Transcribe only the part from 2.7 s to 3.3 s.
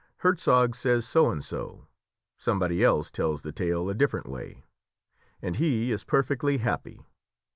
else